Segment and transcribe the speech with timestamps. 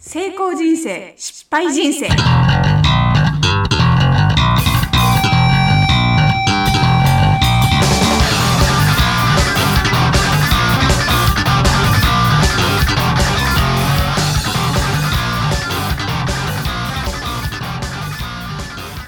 [0.00, 2.08] 成功人生失敗人生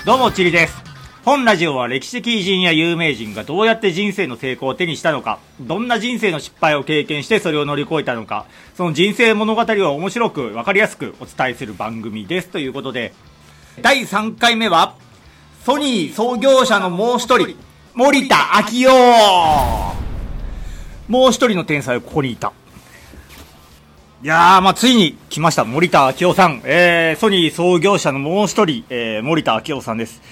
[0.04, 0.89] どうも、ちりです。
[1.22, 12.48] 本ラジオは歴史的偉人や有名人がどうやって人生の成功を手にしたのか、どんな人生の失敗を経験してそれを乗り越えたのか、その人生物語を面白くわかりやすくお伝えする番組です。
[12.48, 13.12] ということで、
[13.82, 14.94] 第3回目は、
[15.66, 17.54] ソニー創業者のもう一人、
[17.92, 18.92] 森田昭夫
[21.06, 22.54] もう一人の天才はここにいた。
[24.22, 25.64] いやー、まあ、ついに来ました。
[25.66, 26.62] 森田明夫さん。
[26.64, 30.22] えー、ソニー創業者のもう一人、えー、森田明夫さんです。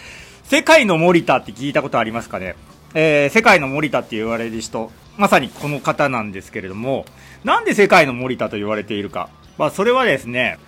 [0.49, 2.57] 世界の森田って聞いたことありますかね？
[2.95, 7.05] えー、世界の森田って言われる人、まさにこの方なんですけれども、
[7.45, 9.29] なんで世界の盛田と言われているか？
[9.59, 10.59] まあ、それはですね、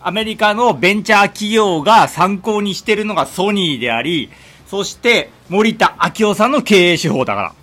[0.00, 4.30] アメリカのベンチャー企業が参考にしてるのがソニーであり、
[4.68, 7.54] そして盛田昭夫さんの経営手法だから。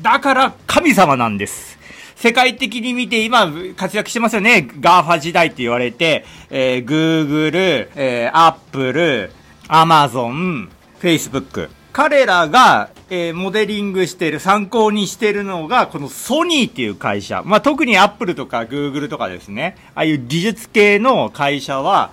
[0.00, 1.80] だから神様なんです。
[2.14, 4.68] 世界的に見て今活躍してますよね。
[4.78, 9.32] GAFA 時代って言われて、えー、Google、えー、Apple、
[9.70, 10.68] Amazon、
[11.00, 11.70] Facebook。
[11.92, 17.42] 彼らが、えー、モデリングしてる、参考にしてるのが、このソニーっていう会社。
[17.44, 19.76] まあ、特に Apple とか Google とかですね。
[19.94, 22.12] ああいう技術系の会社は、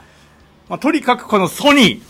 [0.70, 2.02] まあ、とにかくこのソニー、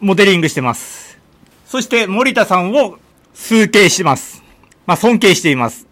[0.00, 1.18] モデリングしてます。
[1.66, 2.98] そして森田さんを
[3.34, 4.42] 崇敬してます。
[4.86, 5.86] まあ、尊敬しています。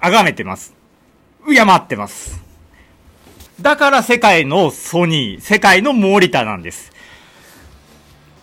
[0.00, 0.74] 崇めてます。
[1.46, 2.40] 敬ってます。
[3.60, 6.92] だから世界のソニー、世界の森田なんです。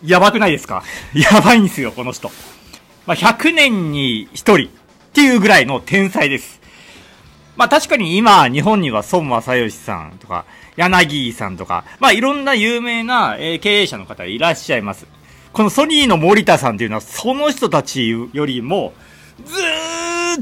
[0.05, 0.83] やばくないですか？
[1.13, 2.31] やばいんですよ、この人。
[3.05, 4.67] まあ、100年に1人っ
[5.13, 6.59] ていうぐらいの天才です。
[7.55, 15.05] まあ確かに今、日本には孫正義さんとか、柳井さんとか、まあいろんな有名な、え経営者の方いらっしゃいます。
[15.53, 18.93] このソニーの森田さんっていうのは、その人たちよりも、
[19.45, 19.53] ず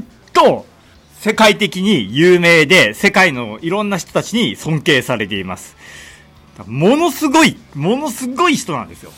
[0.00, 0.66] っと、
[1.20, 5.76] 世界的に有名で、世界のいろんな人たちに尊敬されています。
[6.66, 9.12] ものすごい、ものすごい人なんですよ。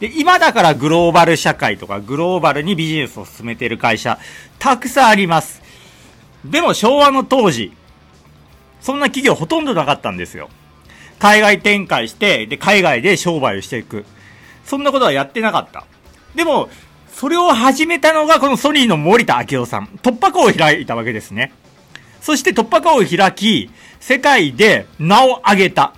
[0.00, 4.18] で、今だからグローバル社会とかグローバルにビジネスを進めている会社、
[4.58, 5.62] たくさんあります。
[6.44, 7.72] でも昭和の当時、
[8.80, 10.48] そんな企業ほとんどなかったんですよ。
[11.18, 14.04] 海外展開して、で、海外で商売をしていく。
[14.64, 15.84] そんなことはやってなかった。
[16.34, 16.68] でも、
[17.12, 19.86] それを始めたのがこのソニーの森田明夫さん。
[20.02, 21.52] 突破口を開いたわけですね。
[22.20, 25.94] そして突破口を開き、世界で名を上げた。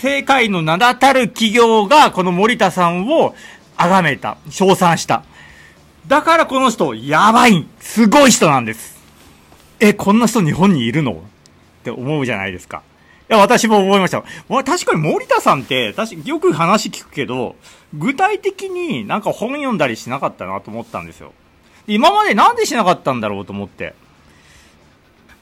[0.00, 3.34] 世界の名だたる企業がこの森田さんを
[3.76, 4.38] 崇めた。
[4.48, 5.24] 称賛した。
[6.06, 8.96] だからこの人、やばいすごい人なんです。
[9.80, 11.14] え、こんな人日本にいるの？
[11.14, 11.16] っ
[11.82, 12.82] て思うじゃないですか。
[13.28, 14.22] いや、私も思いました。
[14.48, 17.56] ま確かに森田さんって、確かによく話聞くけど、
[17.92, 21.32] 具体的になんか本読んだりしなかったなと思ったんですよ。
[21.88, 23.96] 今までなんでしなかったんだろうと思って。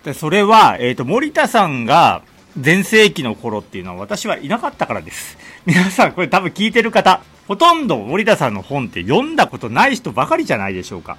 [0.03, 2.23] で、それは、えっ、と、森田さんが
[2.63, 5.37] 前世紀の頃っていうのは私はいなかったからです。
[5.67, 11.19] 皆さん、これ多分聞いてる方、ほとんど森田さんの本って読んだことない人ばかりじゃないでしょうか。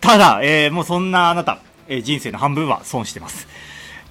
[0.00, 1.58] ただ、えーもうそんなあなた、
[1.88, 3.48] えー人生の半分は損してます。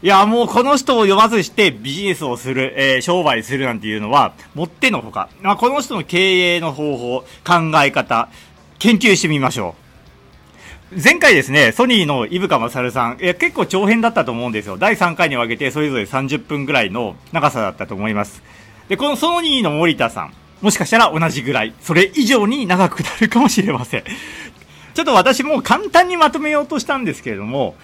[0.03, 5.29] いや、もうこの人を読まずしてビジネスをする、えー商売するなんていうのは、もってのほか。
[5.41, 8.27] まあ、この人の経営の方法、考え方、
[8.77, 9.86] 研究してみましょう。
[10.95, 14.77] 前回ですね、ソニーの伊深勝さん、いや結構長編だったと思うんですよ。
[14.77, 18.41] 第3回に分けてそれぞれ30分ぐらいの長さだったと思います。
[18.87, 24.03] で、このソニーの森田さん、もしかしたら同じぐらい、それ以上に長くなるかもしれません。
[24.93, 27.75] ちょっと私も簡単にまとめようとしたんですけれども、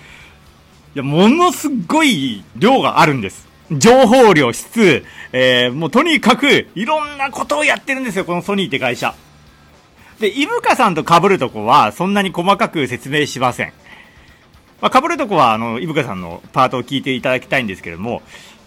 [0.96, 3.50] いや、ものすごい量があるんです。
[3.70, 5.04] 情報量、質、
[5.34, 9.14] えー、もうとにかくいろんなことをやってるんですよ、このソニーって会社。
[10.20, 13.74] で、イブカさんと被るとこはそんなに細かく説明しません。
[14.82, 18.22] まあ、被るとこは、あの、イブカさんのパートを聞いていただきたいんですけれども、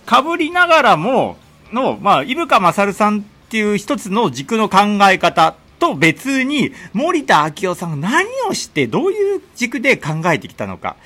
[0.07, 1.37] 被りながらも、
[1.73, 4.79] の、まあ、イブカマサルさんっていう一つの軸の考
[5.11, 10.97] え方と別に、森田明夫さんが何をして、どういう軸で考えてきたのか。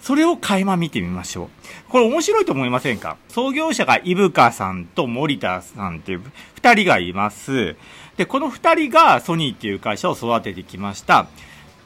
[0.00, 1.48] それを垣間見てみましょう。
[1.90, 3.18] これ面白いと思いませんか？
[3.28, 6.22] 創業者がイブカさんと森田さんっていう
[6.54, 7.76] 二人がいます。
[8.20, 11.26] で、この二人がソニーっていう会社を育ててきました。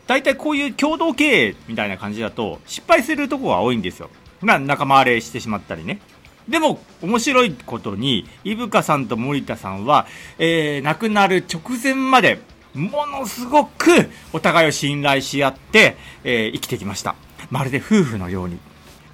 [0.08, 4.10] 大体こういう共同経営みたいな感じだと失敗するとこが多いんですよ。
[4.40, 6.00] ま仲間割れしてしまったりね。
[6.48, 10.08] でも面白いことに、イブカさんと森田さんは、
[10.40, 12.40] えー、亡くなる直前まで
[12.74, 17.14] ものすごくお互いを信頼し合って、えー生きてきました。
[17.52, 18.58] まるで夫婦のように。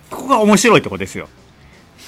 [0.09, 1.29] ここが面白いとこですよ。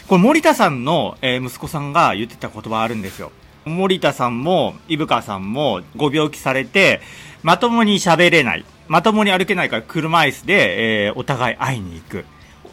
[0.09, 3.31] これ森田さんの、えー息子さんが言ってた言葉あるんですよ。
[3.65, 7.01] 森田さんも、伊深さんもご病気されて、
[7.43, 8.65] まともに喋れない。
[8.89, 12.25] まともに歩けないから車椅子で、えーお互い会いに行く。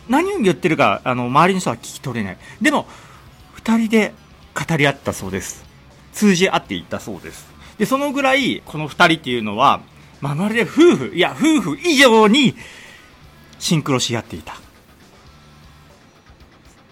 [0.07, 2.37] 何を言ってるか、あの、周りの人は聞き取れない。
[2.61, 2.87] でも、
[3.53, 4.13] 二人で
[4.55, 5.65] 語り合ったそうです。
[6.13, 7.47] 通じ合っていったそうです。
[7.77, 9.81] で、そのぐらい、この二人っていうのは、
[10.21, 12.55] まあ、まるで夫婦、いや、夫婦以上に、
[13.59, 14.55] シンクロし合っていた。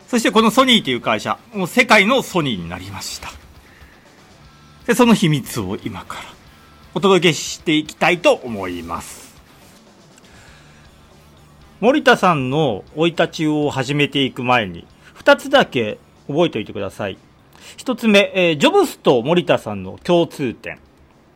[0.08, 3.30] そしてこのソニーという会社、もう世界のソニーになりました。
[4.88, 6.22] で、その秘密を今から
[6.94, 9.36] お届けしていきたいと思います。
[11.82, 17.18] 森田さんの生い立ちを始めていく前に、二つだけ覚えておいてください。
[17.76, 20.80] 一つ目、えージョブスと森田さんの共通点。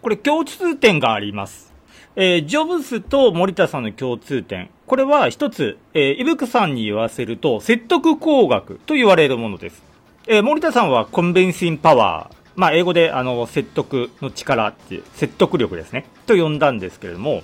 [0.02, 1.74] これ共通点があります。
[2.16, 4.70] えージョブスと森田さんの共通点。
[4.88, 9.84] これは一つ、えー、イブクさんに言わせると、説得工学と言われるものです。
[10.28, 12.41] えー森田さんはコンベンシンパワー。
[12.56, 16.06] まあ、英語で、あの、説得の力っていう、説得力ですね。
[16.26, 17.44] と呼んだんですけれども、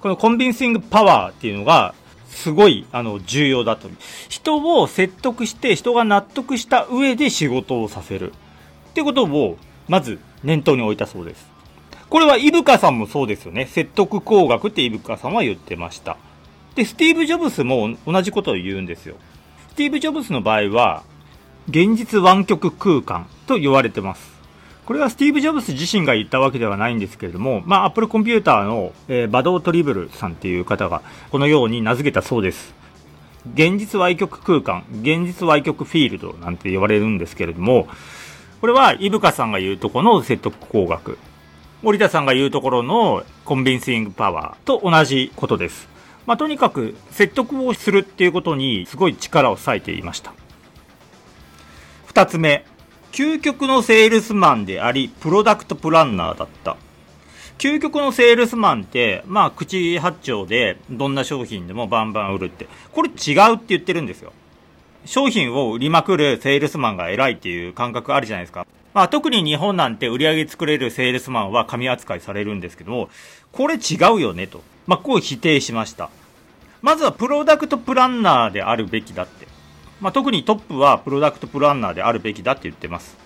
[0.00, 1.94] このコンビンシングパワーっていうのが、
[2.28, 3.88] すごい、あの、重要だと。
[4.28, 8.32] 人を説得して、人が納得した上で仕事をさせる。
[8.90, 9.58] っていうことを、
[9.88, 11.56] まず、念頭に置いたそうです。
[12.08, 13.66] これは井深さんもそうですよね。
[13.66, 16.16] 説得工学って井深さんは言ってました。
[16.74, 19.16] で、スティーブ・ジョブスも同じことを言うんですよ。
[19.70, 21.02] スティーブ・ジョブスの場合は、
[21.68, 24.35] 現実湾曲空間と言われてます。
[24.86, 32.72] これはスティーブ・ジョブス自身が言ったわけではないんですけれども、まあ、アップルコンピューターの、えーバド・トリブルさんっていう方が、このように名付けたそうです。
[33.54, 37.88] 現実歪曲空間、現実歪曲フィールドなんて言われるんですけれども、
[38.60, 41.18] これはイブカさんが言うとこの説得工学、
[41.82, 45.88] 森田さんが言うところのコンビンシングパワーと同じことです。
[46.26, 50.32] まあ、とにかく説得をするっていうことにすごい力を割いていました。
[52.06, 52.64] 二つ目、
[53.16, 56.76] 究極のセールスマンであり、プロダクトプランナーだった。
[57.56, 62.68] 究極のセールスマンって、まあ、口八丁で、どんな商品でもバンバン売るって。
[62.92, 64.34] これ違うって言ってるんですよ。
[65.06, 68.66] 商品を売りまくるセールスマンが偉いっていう感覚あるじゃないですか。
[68.92, 73.08] まあ、特に日本なんて売り上げ作れるセールスマンは神扱いされるんですけども、
[73.50, 74.62] これ違うよねと。
[74.86, 76.10] まあ、こう否定しました。
[76.82, 79.55] まずはプロダクトプランナーであるべきだって。
[80.00, 83.16] まあ、特にトップはプロダクトプランナーであるべきだって言ってます。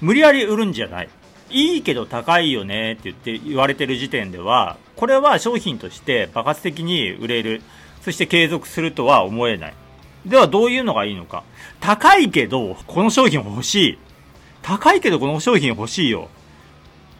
[0.00, 1.08] 無理やり売るんじゃない。
[1.50, 7.62] いいけど高いよねって言って言われてる時点では、これは商品として爆発的に売れる。
[8.02, 9.74] そして継続するとは思えない。
[10.26, 11.44] ではどういうのがいいのか。
[11.80, 13.98] 高いけど、この商品欲しい。
[14.62, 16.28] 高いけどこの商品欲しいよ。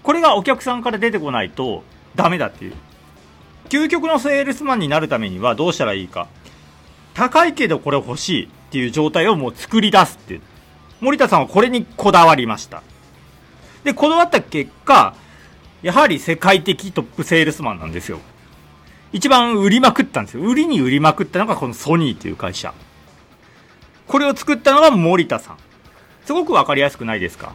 [0.03, 1.83] これがお客さんから出てこないと
[2.15, 2.75] ダメだっていう。
[3.69, 6.29] 究極のセールスマンになるためにはどうしたらいいか。
[7.15, 10.41] 高いけどこれ欲しいっていう状態をもう作り出すっていう。
[11.03, 12.83] 森田さんはこれにこだわりました。
[13.85, 15.15] で、こだわった結果、
[15.83, 18.19] やはり世界的トップセールスマンなんですよ。
[19.13, 20.43] 一番売りまくったんですよ。
[20.43, 22.73] 売りに売りまくったのがこのソニーという会社。
[24.07, 25.59] これを作ったのが森田さん。
[26.25, 27.53] すごくわかりやすくないですか？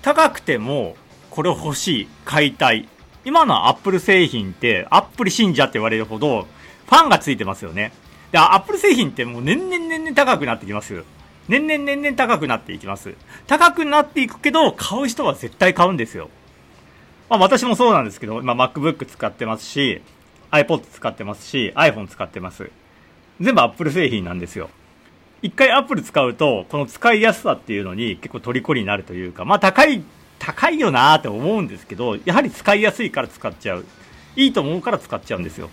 [0.00, 0.96] 高くても、
[1.28, 2.88] これ欲しい、買いたい。
[3.26, 6.46] 今のアップル製品って、アップル信者って言われるほど、
[6.86, 7.92] ファンがついてますよね。
[8.32, 11.04] で、アップル製品ってもう年々年々高くなってきます。
[11.48, 13.14] 年々年々高くなっていきます。
[13.46, 16.28] 高くなっていくけど、買う人は絶対買うんですよ。
[17.28, 20.02] まあ私もそうなんですけど、今 MacBook 使ってますし、
[20.50, 22.70] iPod 使ってますし、iPhone 使ってます。
[23.40, 24.70] 全部 Apple 製品なんですよ。
[25.42, 30.02] 一回 Apple 使うと、この使いやすさっていうのに結構虜になるというか、まあ高い、
[30.38, 33.84] 高いよなーって思うんですけど、やはり使いやすいから使っちゃう。
[34.34, 35.70] いいと思うから使っちゃうんですよ。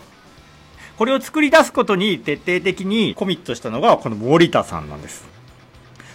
[0.97, 5.25] これを作り出すことに徹底的にコミットしたのがこの森田さんなんです。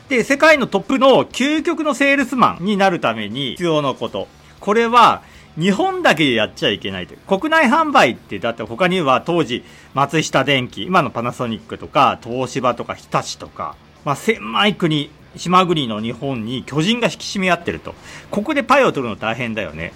[0.09, 4.29] で、世界のトップの究極のセールスマンになるために必要なこと。
[4.61, 5.23] これは
[5.59, 7.21] 日本だけでやっちゃいけないという。
[7.27, 17.95] 国内販売ってだって他には当時松下電器、今のパナソニックとか東芝とか日立とか、まあ狭い国、島国の日本に巨人が引き締め合ってると。
[18.31, 19.93] ここでパイを取るの大変だよね。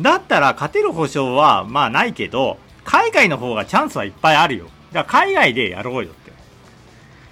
[0.00, 4.66] だったら勝てる保証はまあないけど、海外の方がチャンスはいっぱいあるよ。
[4.92, 6.32] だから海外でやろうよって。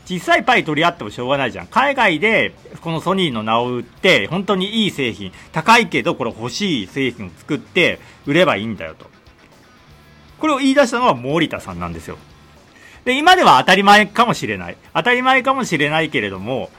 [0.08, 1.66] 実際パイ取り合ってもしょうがないじゃん。
[1.68, 9.06] 海外でこのソニーの名を売って、本当にいい製品、高いけどこれ欲しい製品を作って売ればいいんだよと。
[10.38, 12.18] これを言い出したのは森田さんなんですよ。
[13.04, 14.76] で、今では当たり前かもしれない。
[14.94, 16.70] 当たり前かもしれないけれども、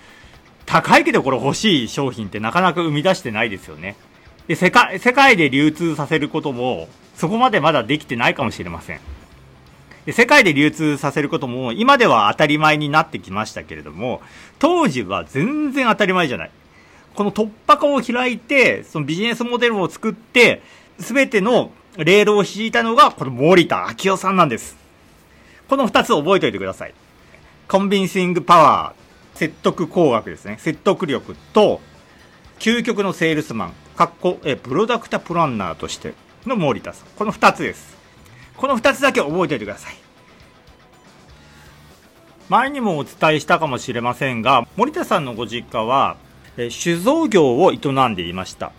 [0.66, 3.96] 高いけどこれ欲しい商品ってなかなか生み出してないですよね。
[4.48, 9.00] で、世界、世界で流通させることも、そこまでまだできてないかもしれません。
[10.12, 14.22] 世界で流通させることも今では当たり前になってきましたけれども、
[14.60, 16.52] 当時は全然当たり前じゃない。
[17.16, 20.62] この突破口を開いて、そのビジネスモデルを作って、
[21.00, 24.76] すべてのレールを敷いたのが、この森田明夫さんなんです。
[25.70, 26.94] この二つ覚えておいてください。
[27.68, 30.58] コンビンシングパワー、説得工学ですね。
[30.60, 31.82] 説得力と、
[32.60, 36.14] 究極のセールスマン、かっこ、え、プロダクタプランナーとして
[36.48, 37.08] の森田さん。
[37.18, 37.96] この二つです。
[38.58, 39.96] この二つだけ覚えておいてください。
[42.50, 46.18] 前にもお伝えしたかもしれませんが、森田さんのご実家は、
[46.58, 47.78] え酒造業を営
[48.10, 48.72] んでいました。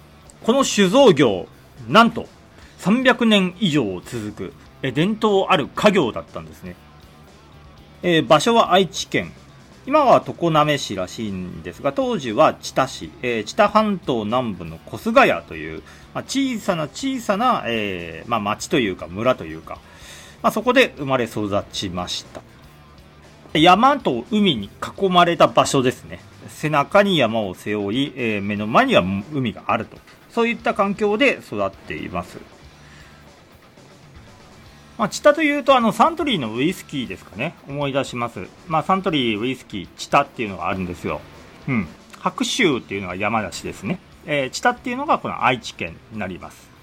[0.44, 1.49] この酒造業、
[1.88, 2.28] なんと
[2.80, 4.52] 300年以上続く、
[4.83, 6.76] え伝統ある家業だったんですね。
[8.02, 9.33] え、場所は愛知県。
[9.87, 15.83] 今は常滑市らしいんですが、当時は知多市、えー、知多半島南部の小菅谷という、
[16.14, 19.79] まあ、小さな小さな、えー、まあ、町というか村というか、
[20.43, 22.41] まあ、そこで生まれ育ちました。
[23.53, 26.21] 山と海に囲まれた場所ですね。
[26.49, 29.99] 背中に山を背負い、えー、目の前には海があると。
[30.31, 32.38] そういった環境で育っています。
[34.96, 37.54] まあ、チタというと、あの、サントリーのウイスキーですかね。
[37.68, 38.46] 思い出します。
[38.68, 41.20] まあ、サントリーウイスキー、チタっていうのがあるんですよ。
[41.68, 41.88] うん。
[42.20, 43.98] 白州っていうのが山梨ですね。
[44.24, 46.74] えー、チタっていうのがこの愛知県になります。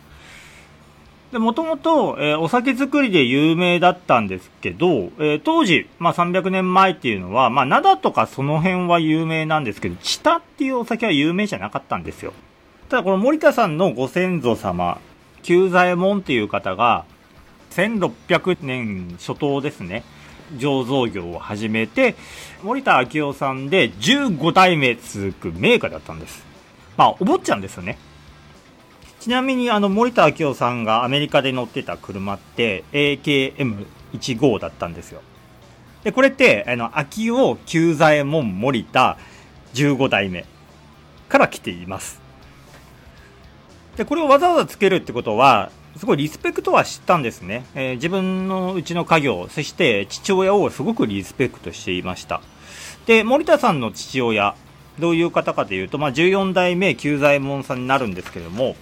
[1.31, 4.87] で、もともと、え、お酒作りで有名だったんですけど、
[5.17, 12.33] えー、当時、まあ、300年前っていうのは、まあ、灘とかその辺は有名なんですけど、チタっていうお酒は有名じゃなかったんですよ。
[12.89, 14.99] ただ、この森田さんのご先祖様、
[15.43, 17.05] 久左衛門っていう方が、
[17.71, 20.03] 1600年初頭ですね、
[20.57, 22.15] 醸造業を始めて、
[22.63, 26.45] 森田明夫さんで15代目続く名家だったんです。
[26.97, 27.97] まあ、お坊ちゃんですよね。
[29.19, 35.21] ちなみにあの森田明夫さんがアメリカで乗ってた車って AKM15 だったんですよ。
[36.03, 39.17] で、これって、あの、秋尾久左衛門森田
[39.73, 40.45] 15代目
[41.29, 42.19] から来ています。
[43.95, 47.65] で、これをわざわざつけるってことは、すごいリスペクトは知ったんですね。
[47.75, 52.41] えー、自分のうちの家業、そして父親をすごくリスペクトしていました。
[53.05, 54.55] で、森田さんの父親、
[54.99, 58.75] どういう方かというと、まあ、14代目久左衛門さんになるんですけども、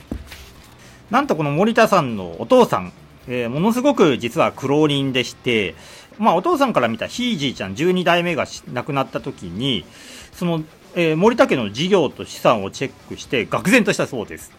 [1.09, 2.93] なんとこの森田さんのお父さん、
[3.27, 5.75] えー、ものすごく実は苦労人でして、
[6.17, 9.85] まあお父さんから見たひいじいちゃん12代目が亡くなった時に、
[10.33, 10.63] その、
[10.95, 14.51] えー、森田家の事業と資産をチェックして愕然としたそうです。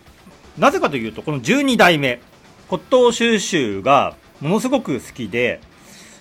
[0.59, 2.21] なぜかというと、この12代目、
[2.71, 5.61] 骨董収集がものすごく好きで、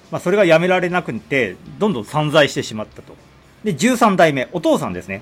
[0.09, 3.13] まあそれがやめられなくて、どんどん散財してしまったと。
[3.63, 5.21] で、13代目、お父さんですね。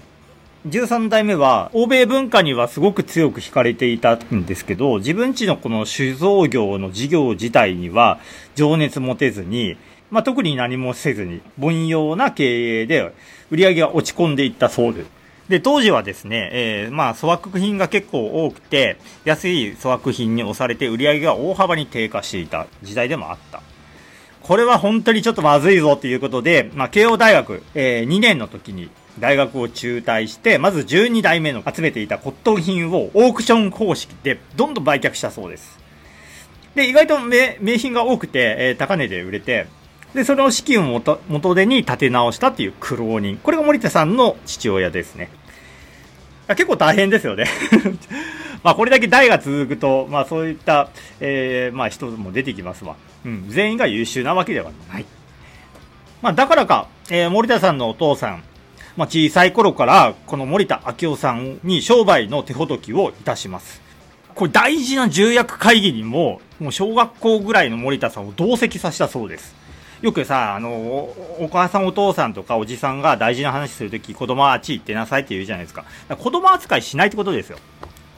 [0.69, 8.19] 13代目は、欧米文化にはすごく強く惹かれていたんですけど、自分ちのこの酒造業の事業自体には
[8.55, 9.75] 情熱持てずに、
[10.09, 13.13] まあ、特に何もせずに、凡庸な経営で
[13.51, 15.16] 売り上げが落ち込んでいったそうです。
[15.49, 23.61] で、当時はですね、えー、まあ、粗悪品が結構多くて、安い粗悪品に押されて売り上げが大幅に低下していた時代でもあった。
[24.41, 28.89] これは本当にちょっとまずいぞということで、まあ、慶応大学、えー、2年の時に
[29.19, 35.79] 大学を中退して、まず12代目の集めていた骨董品をオークション方式でどんどん売却したそうです。
[36.75, 39.67] で、意外と名品が多くて、えー、高値で売れて、
[40.13, 43.37] で、その資金を元元手に立て直したっていう苦労人。
[43.37, 45.29] これが森田さんの父親ですね。
[46.47, 47.43] 結構大変ですよね
[48.63, 52.95] まあこれだけ代が続くと、まあそういった、えー、まあ人も出てきますわ。
[53.25, 53.45] うん。
[53.49, 55.05] 全員が優秀なわけではない。
[56.21, 58.43] まあだからか、えー、森田さんのお父さん、
[58.95, 63.81] まあ、小さい頃から、この森田明夫さんに商売の手ほどきをいたします。
[64.33, 69.56] これ大事な重役会議にも、もう小学校ぐらいの森田さんを同席させたそうです。
[70.01, 75.85] よくさ、あの、お母さんお父さんとかおじさんが大事な話するとき、子供はあっち行ってなさいって言うじゃないですか。
[76.07, 77.57] か子供扱いしないってことですよ。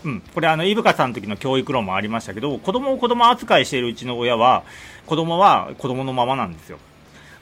[0.04, 0.22] うん。
[0.34, 4.64] これあの、イブカさんの時の教育論もありましたけど、子供を子供扱いしているうちの親は、
[5.06, 6.80] 子供は子供のままなんですよ。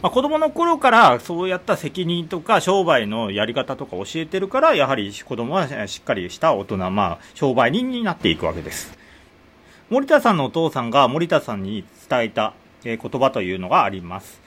[0.01, 8.95] まあ、子供の頃からそうやった責任とか商売のやり方とか教えてるから、やはり子供はしっかりした大人、まあ、商売人になっていくわけです。
[9.89, 12.53] 森田さんのお父さんが森田さんに伝えた
[12.83, 14.41] 言葉というのがあります。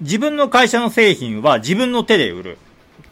[0.00, 2.58] 自分の会社の製品は自分の手で売る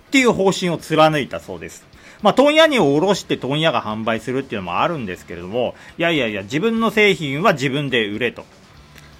[0.08, 1.84] っていう方針を貫いたそうです。
[2.22, 8.44] まあ、問屋におろして問屋が販売するっていうのもあるんですけれども、いやいやいや、自分の製品は自分で売れと。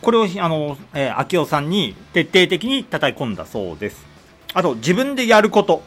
[0.01, 4.07] これを、あの、えー、秋夫さんに徹底的に叩き込んだそうです。
[4.55, 5.83] あと、自分でやること、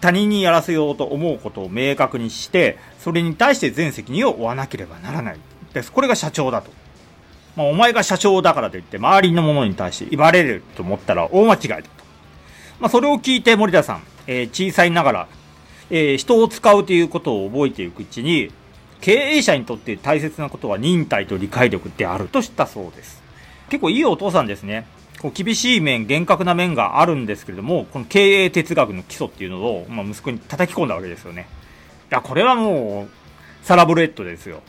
[0.00, 5.38] 他人にやらせようと思うことを明確にして、それに対して全責任を負わなければならない。
[5.72, 5.90] です。
[5.90, 6.70] これが社長だと。
[7.56, 11.88] まあ、お前が社長だからといって周りの者に対して言われると思ったら大間違いだと。
[12.80, 15.28] まあ、それを聞いて森田さん、えー、小さいながら、
[15.90, 18.50] えー、人を使うということを覚えていくうちに、
[19.00, 23.22] 経営者にとって大切なことは忍耐と理解力であるとしたそうです。
[23.68, 24.86] 結構いいお父さんですね。
[25.20, 31.46] こう厳しい面、厳格な面があるんですけれども、この経営哲学の基礎っていうのを、まあ、息子に叩き込んだわけですよね。
[32.10, 34.62] いや、これはもう、サラブレッドですよ。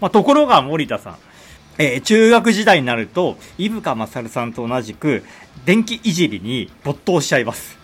[0.00, 1.16] まあ、ところが森田さん、
[1.80, 5.22] えー、中学時代になると、伊深勝さんと同じく、
[5.64, 7.78] 電気いじりに没頭しちゃいます。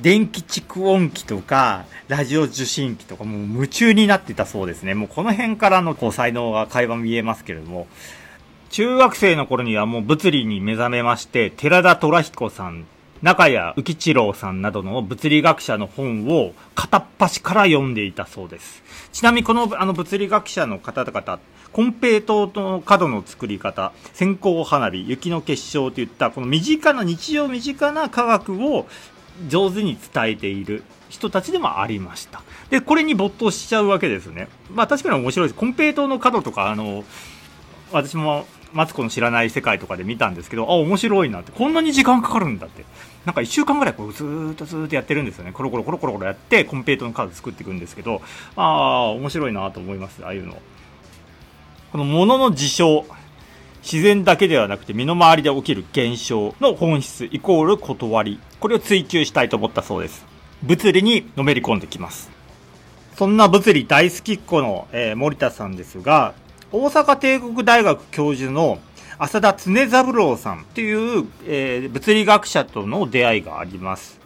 [0.00, 4.94] 電気蓄音機とか、ラジオ受信機とか、もう夢中になってたそうですね。
[4.94, 7.88] もうこの辺からのこう才能が会話見えますけれども、
[8.70, 12.86] 中学生の頃にはもう物理に目覚めまして、寺田虎彦さん、
[13.22, 18.82] 中谷浮一郎さんなどの物理学者の本を片っ端から読んでいたそうです。
[19.12, 21.38] ちなみにこのあの物理学者の方々、
[21.72, 28.86] コンペイトの角の作り方、線香花火、雪の結晶といったこの身近な日常身近な科学を
[29.48, 32.42] 上手に伝えている人たちでもありました。
[32.70, 34.48] で、これに没頭しちゃうわけですね。
[34.74, 35.58] まあ確かに面白いです。
[35.58, 37.04] コンペイトの角とか、あの、
[37.90, 42.84] 私もマツコの知らない世界とかで見たんですけど、あ、面白いなって、こんなに時間かかるんだって。
[43.24, 45.52] なんか1週間ぐらいこうずーっとずーっとやってるんですよね。
[45.52, 48.20] コロコロコロコロコロやって、コンペイトのカード作っていくんですけど、
[48.56, 50.60] ああ、面白いなと思います、ああいうの。
[51.92, 53.04] この物の事象、
[53.82, 58.40] 自然だけではなくて身の回りで起きる現象の本質イコール断り。
[58.60, 60.24] これを追求したいと思ったそうです。
[60.62, 62.30] 物理にのめり込んできます。
[63.18, 66.32] そんな物理大好きっ子の、えー、森田さんですが、
[66.70, 68.78] 大阪帝国大学教授の
[69.18, 74.18] 浅田常三郎さんという、えー、物理学者との出会いがあります。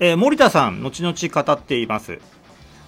[0.00, 2.18] えー、森田さん、後々語っています。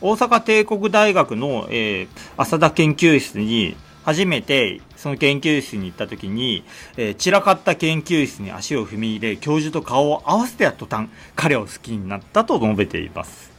[0.00, 6.62] 大阪帝国大学の、えー、浅田研究室に初めてその研究室に行った時に、
[6.96, 13.50] えー、散らかった研究室に足を踏み入れ、教授と顔を合わせてや途端、彼を好きになったと述べています。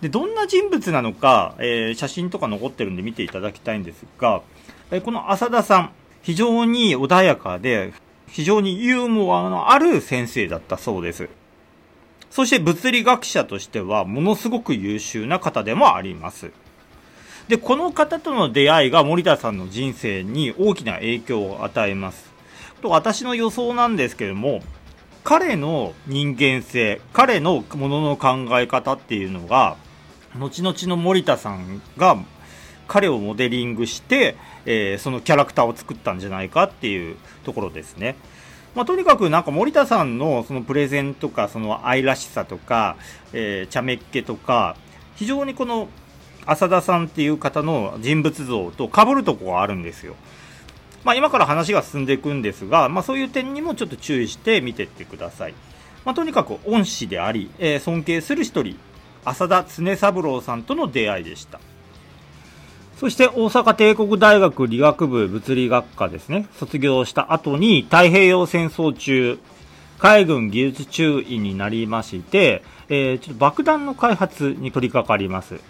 [0.00, 4.42] で、どんな人物なのか、えー、写真とか残ってるんで見ていただきたいんですが、
[4.90, 5.92] えー、この浅田さん、
[6.22, 7.92] 非常に穏やかで、
[8.26, 11.28] 非常にユーモアのある先生だったそうです。
[12.28, 16.50] そして物理学者としては、ものすごく優秀な方でもあります。
[17.50, 22.30] で、この方との出会いが森田さんの人生に大きな影響を与えます。
[22.80, 24.62] と、私の予想なんですけども、
[25.24, 29.76] 彼の人間性、彼のものの考え方っていうのが、
[30.38, 32.16] 後々の森田さんが
[32.86, 38.14] 彼をモデリングして、えー、そのキャラクターを作ったんじゃないかっていうところですね。
[38.76, 42.94] まあ、とにかくなんか森田さんのそのプレゼンとかその愛らしさとか、
[43.32, 44.76] えー、茶目っ気とか
[45.16, 45.88] 非常にこの
[46.50, 50.16] 浅田さんっていう方の人物像と被るとこがあるんですよ。
[51.04, 55.54] まあ、今から話が進んでいくんですが、まあ、そういう点にもちょっと注意して見ていってください。
[56.04, 58.76] まあ、とにかく恩師であり、えー、尊敬する一人、
[59.24, 61.60] 浅田常三郎さんとの出会いでした。
[62.98, 69.38] そして大阪帝国大学理学部物理学科ですね、卒業した後に太平洋戦争中、
[69.98, 75.60] 海軍技術中尉になりまして、えー、ちょっと爆弾の開発に取り掛かります。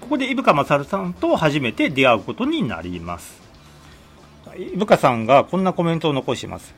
[0.00, 3.40] ここで伊深勝さんと初めて出会うことになります。
[4.56, 6.74] 伊深さんがこんなコメントを残します。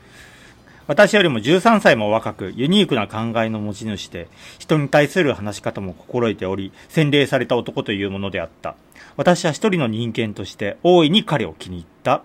[0.87, 8.75] 私よりも13歳も若く、ユニークな考えの持ち主で、人に対する話し方も心得ており、洗礼された男というものであった。
[9.17, 12.23] 私は一人の人間として、大いに彼を気に入った。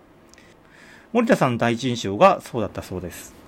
[1.13, 3.42] 森田さんの第一印象がそうだったそうです。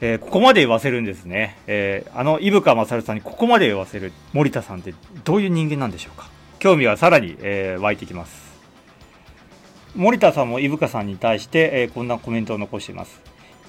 [0.00, 1.56] えー、ここまで言わせるんですね。
[1.66, 6.28] えー、あの、伊深勝さんにここまで言わせる森田さんってどういう人間なんでしょうか？
[6.58, 8.46] 興味はさらに、えー、湧いてきます。
[9.94, 13.20] 森田さんも伊深さんに対して、え、こんなコメントを残しています。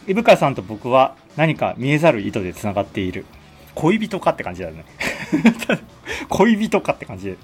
[0.08, 3.26] 伊深さんと僕は何か見えざる糸で繋がっている。
[3.76, 4.84] 恋人かって感じだよね。
[6.28, 7.38] 恋人かって感じで。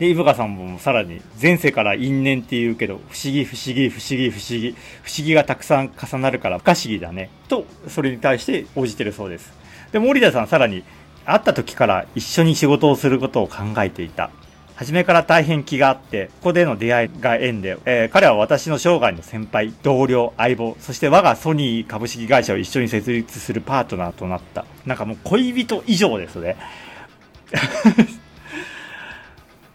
[0.00, 7.28] で、イブカさんもさらに前世から因縁って言うけど、不思議不思議不思議不思議、不思議がたくさん重なるから不可思議だね。
[7.48, 9.52] と、それに対して応じてるそうです。
[9.92, 10.84] で、森田さんさらに、
[11.26, 14.30] 会った時から一緒に仕事をすることを考えていた。
[14.74, 24.64] 初めから大変気があって、ここでの出会いが縁で、えー、彼は私の生涯の先輩、同僚、相棒、そして我がソニー株式会社を一緒に設立するパートナーとなった。
[24.86, 26.56] なんかもう恋人以上ですね。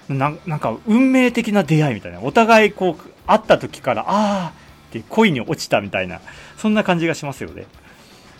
[0.10, 2.22] ななんか運命的な出会いみたいな。
[2.22, 4.54] お互いこう、会った時から、ああ
[4.90, 6.22] って恋に落ちたみたいな、
[6.58, 7.66] そんな感じがしますよね。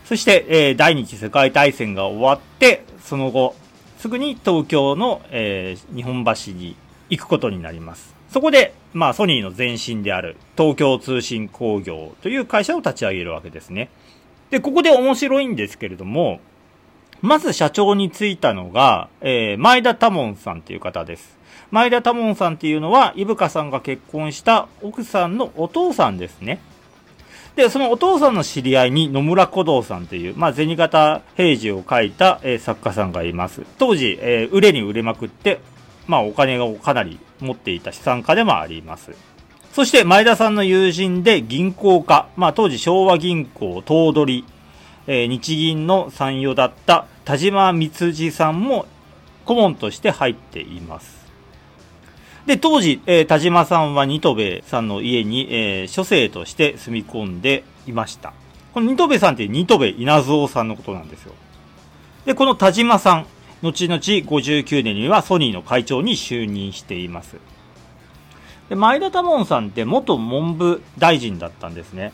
[0.06, 3.56] そして、えー、第二次世界大戦が終わって、その後、
[3.98, 6.76] すぐに東京の、えー、日本橋に
[7.10, 8.14] 行くことになります。
[8.32, 13.90] そこで、まあ、ソニーの前身である東京通信工業という会社を立ち上げるわけですね。
[14.52, 16.40] で、ここで面白いんですけれども、
[17.26, 21.38] まず社長に就いたのが、えー、前田多門さんという方です。
[21.72, 26.60] 前田多門さんっていうのは、伊深さんが結婚した奥さんのお父さんですね。
[27.56, 33.64] で、そのお父さんの知り合いに野村古道さんという、まあ、銭形平次を書いた、えー、作家さんがいます。
[33.78, 35.60] 当時、えー、売れに売れまくって、
[36.08, 39.12] まあ、お金をかなり持っていた資産家でもあります。
[39.74, 44.46] そして前田さんの友人で銀行家、まあ当時昭和銀行頭取、
[45.08, 48.86] えー、日銀の参与だった田島光次さんも
[49.46, 51.26] 顧問として入っています。
[52.46, 58.34] で、当時、えー、田島さんはニトベさんの家に、えー、書生として住み込んでいました。
[58.74, 61.34] このニトベさんってニトベ稲造さんのことなんですよ。
[62.26, 63.26] で、この田島さん、
[63.64, 67.38] 後々59年にはソニーの会長に就任しています。
[68.70, 72.14] で前田多門さんって元文部大臣だったんですね。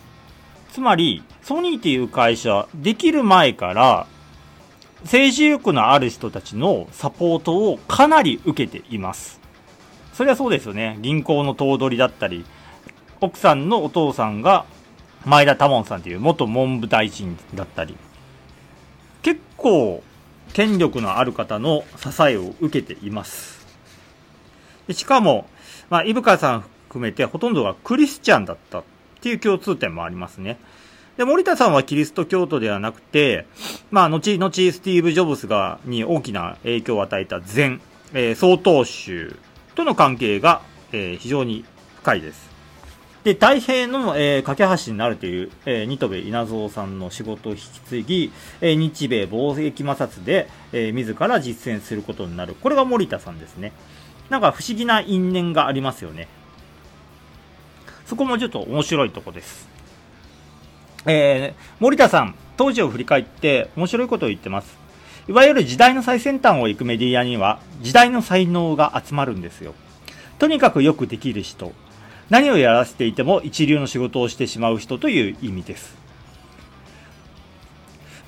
[0.71, 4.08] つまり、ソニーっていう会社、できる前から、
[5.03, 9.39] 政治力のある人たちのサポートをかなり受けています。
[10.13, 10.97] それはそうですよね。
[11.01, 12.45] 銀行の頭取だったり、
[13.19, 14.65] 奥さんのお父さんが
[15.25, 17.97] 前田多門さんという元文部大臣だったり、
[19.21, 20.03] 結構
[20.53, 23.65] 権力のある方の支えを受けています。
[24.87, 25.47] でしかも、
[25.89, 28.83] まあ、伊深さん含めてほとんどがクリスチャンだったっ
[29.21, 30.57] ていう共通点もありますね。
[31.17, 33.45] で、森田さんはキリスト教徒ではなくて、
[33.91, 37.82] まあ、後々スティーブ・ジョブスが、に大きな影響を与えた禅、
[38.13, 39.36] えー、総統宗
[39.76, 41.65] との関係が、えー、非常に
[41.97, 42.50] 深いです。
[43.24, 52.56] で、太平の、えー、架け橋になるという、えー、ニトベ稲造さんの仕事を引き継ぎ、えー、日米貿易摩擦で、えー、自ら実践することになる。
[52.56, 53.74] これが森田さんですね。
[54.30, 56.28] なんか不思議な因縁がありますよね。
[58.08, 59.70] そこもちょっと面白いとこです。
[61.05, 64.77] えー、森田さん、当時を振り返って面白いことを言ってます。
[65.27, 69.73] いわゆる時代の最先端を行くメディアには、時代の才能が集まるんですよ。
[70.39, 71.73] とにかくよくできる人、
[72.29, 75.95] 何をやらせていても一流の仕事をしてしまう人という意味です。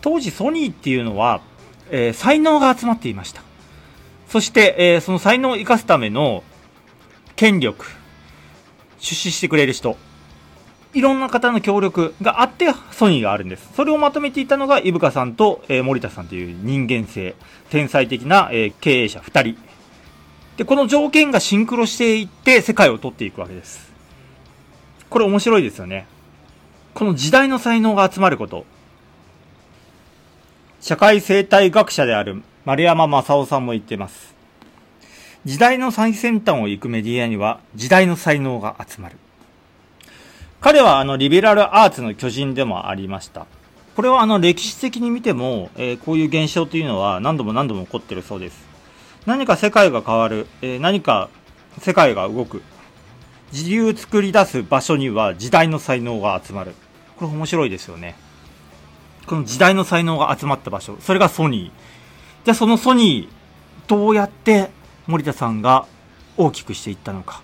[0.01, 1.41] 当時ソニーっていうのは、
[1.89, 3.41] えー、才能が集まっていました。
[4.27, 6.43] そして、えー、その才能を生かすための
[7.35, 7.85] 権力、
[8.99, 9.97] 出資してくれる人、
[10.93, 13.69] いろんな方の協力があってソニーがあるんです。
[13.75, 17.35] それをまとめていたのが、伊深さんと、えー、森田さんという人間性、
[17.71, 19.57] 天才的な、えー、経営者2人。
[20.57, 23.91] で、この条件がシンクロしていって世界を取っていくわけです。
[25.09, 26.05] これ面白いですよね。
[26.93, 28.65] この時代の才能が集まること。
[30.79, 34.35] 社会生態学者である丸山正夫さんも言っています。
[35.45, 39.17] 時代の最先端を行くメディアには時代の才能が集まる。
[40.63, 43.47] 彼はあのリベラルアーツの巨人でもありました。
[43.97, 48.63] これはあの歴史的に見ても、えー、こういう現象というのは何度も何度も起こってるそうです。
[49.25, 51.29] 何か世界が変わる、えー、何か
[51.79, 52.61] 世界が動く、
[53.51, 56.75] 自流作り出す場所には時代の才能が集まる。
[57.17, 58.15] これ面白いですよね。
[59.27, 62.45] この時代の才能が集まった場所、それがソニー。
[62.45, 64.69] じゃあそのソニー、どうやって
[65.07, 65.87] 森田さんが
[66.37, 67.41] 大きくしていったのか。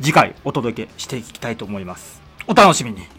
[0.00, 2.20] 次回お届けしていきたいと思います。
[2.46, 3.15] お楽しみに。